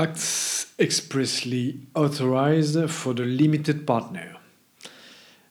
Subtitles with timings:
[0.00, 4.38] Acts expressly authorized for the limited partner.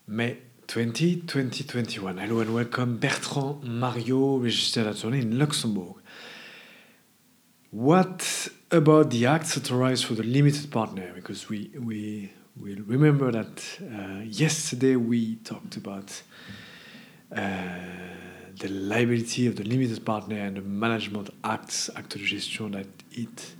[0.07, 2.17] May 20, 2021.
[2.17, 2.97] Hello and welcome.
[2.97, 5.97] Bertrand Mario, registered attorney in Luxembourg.
[7.69, 11.11] What about the acts authorized for the limited partner?
[11.13, 16.23] Because we we will remember that uh, yesterday we talked about
[17.35, 17.43] uh,
[18.57, 23.53] the liability of the limited partner and the management acts, acte de gestion that it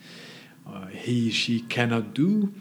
[0.73, 2.53] uh, he she cannot do.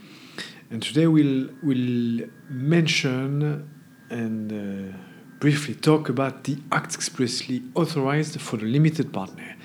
[0.70, 3.68] And today we'll we'll mention
[4.10, 4.96] and uh,
[5.40, 9.56] briefly talk about the acts expressly authorized for the limited partner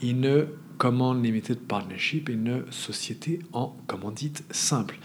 [0.00, 0.46] in a
[0.78, 4.96] common limited partnership in a société en commandite simple.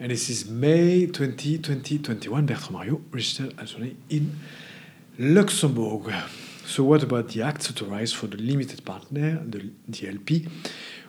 [0.00, 2.46] And this is May 20, 2021.
[2.46, 4.32] Bertrand Mario, registered attorney in
[5.18, 6.12] Luxembourg.
[6.66, 10.48] So, what about the acts authorized for the limited partner, the DLP,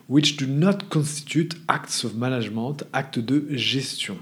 [0.07, 4.19] which do not constitute acts of management, actes de gestion,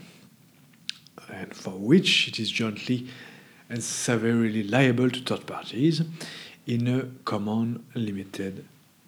[1.29, 3.07] and for which it is jointly
[3.69, 6.03] and severely liable to third parties
[6.67, 8.65] in a common limited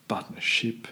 [0.08, 0.88] partnership,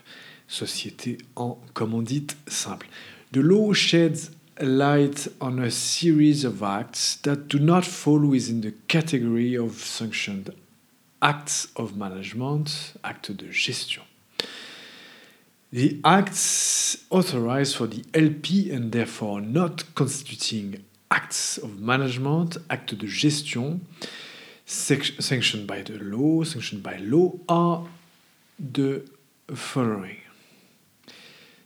[0.48, 2.88] société en commandite simple.
[3.32, 8.74] The law sheds light on a series of acts that do not fall within the
[8.88, 10.54] category of sanctioned
[11.22, 14.04] acts of management, actes de gestion.
[15.72, 23.08] The acts authorized for the LP and therefore not constituting acts of management, actes de
[23.08, 23.80] gestion,
[24.66, 27.88] sanctioned by the law, sanctioned by law, are
[28.60, 29.04] the
[29.54, 30.18] following.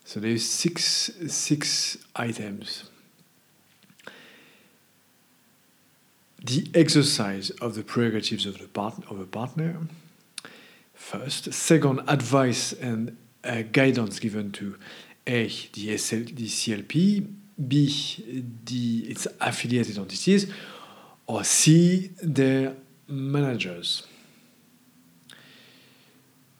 [0.03, 2.83] So there's six six items.
[6.43, 9.77] The exercise of the prerogatives of the part of a partner.
[10.93, 14.77] First, second, advice and uh, guidance given to
[15.27, 17.27] A, the, SL, the CLP,
[17.67, 20.51] B, the, its affiliated entities,
[21.27, 22.75] or C, their
[23.07, 24.05] managers.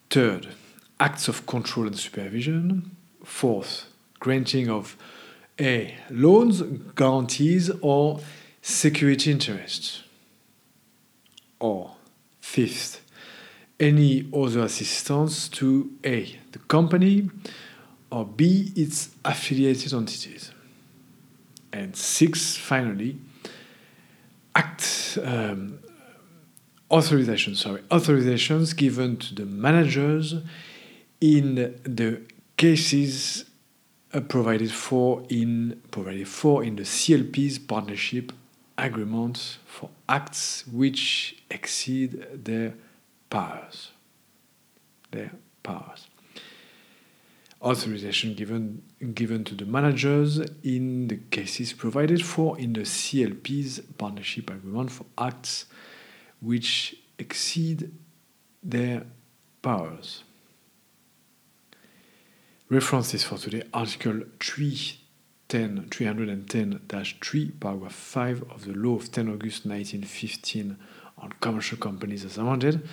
[0.10, 0.48] Third,
[1.00, 2.96] acts of control and supervision.
[3.24, 3.88] Fourth,
[4.20, 4.96] granting of
[5.60, 6.62] A, loans,
[6.96, 8.22] guarantees, or
[8.62, 10.04] security interests.
[11.60, 11.96] Or
[12.40, 13.05] fifth,
[13.80, 17.30] any other assistance to A, the company,
[18.12, 20.52] or B, its affiliated entities.
[21.74, 23.18] And six, finally,
[24.56, 25.80] act um,
[26.90, 30.36] authorizations, sorry, authorizations given to the managers
[31.20, 32.22] in the
[32.56, 33.46] cases
[34.14, 38.32] uh, provided for in provided for in the CLP's partnership
[38.78, 42.74] agreement for acts which exceed their
[43.30, 43.92] powers.
[45.12, 45.32] Their
[45.64, 46.08] powers.
[47.62, 54.50] Authorization given given to the managers in the cases provided for in the CLP's partnership
[54.50, 55.66] agreement for acts
[56.42, 57.92] which exceed
[58.62, 59.06] their
[59.62, 60.24] powers.
[62.70, 70.78] References for today Article 310, 310-3, paragraph 5 of the law of 10 August 1915
[71.40, 72.88] commercial companies as amended.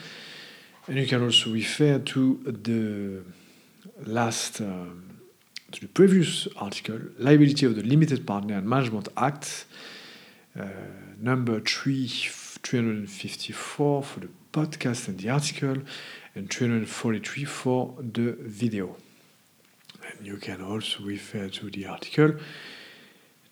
[0.87, 3.22] And you can also refer to the
[4.04, 5.20] last, um,
[5.70, 9.66] to the previous article, Liability of the Limited Partner and Management Act,
[10.59, 10.65] uh,
[11.21, 15.76] number 3, 354 for the podcast and the article,
[16.34, 18.97] and 343 for the video.
[20.10, 22.34] And you can also refer to the article,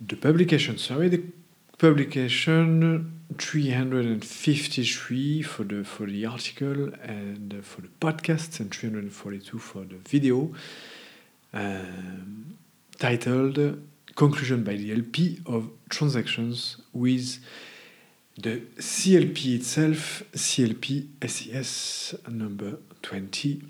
[0.01, 1.23] the publication, sorry, the
[1.81, 9.97] publication 353 for the for the article and for the podcast and 342 for the
[9.97, 10.53] video
[11.55, 12.59] um,
[12.99, 13.83] titled
[14.15, 17.39] conclusion by the LP of transactions with
[18.37, 23.63] the CLP itself CLP SES number 20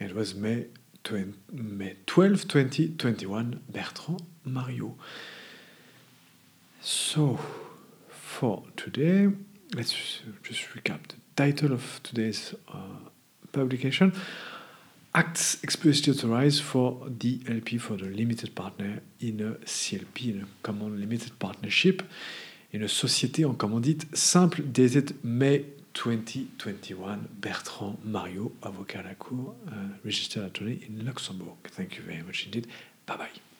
[0.00, 0.66] it was May
[1.04, 4.96] 20, May 12 2021 Bertrand Mario
[6.84, 7.38] so
[8.08, 9.28] for today
[9.74, 12.78] let's just recap the title of today's uh,
[13.52, 14.12] publication
[15.14, 20.46] acts explicitly authorized for the LP for the limited partner in a CLP, in a
[20.62, 22.02] common limited partnership,
[22.72, 25.64] in a société en commandite simple dated May
[25.94, 27.28] 2021.
[27.40, 29.70] Bertrand Mario, avocat à la cour, uh,
[30.04, 31.56] registered attorney in Luxembourg.
[31.70, 32.66] Thank you very much indeed.
[33.06, 33.53] Bye bye.